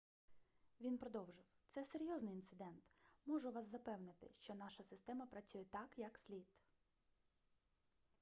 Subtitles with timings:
[0.79, 2.91] він продовжив це серйозний інцидент
[3.25, 6.63] можу вас запевнити що наша система працює так як слід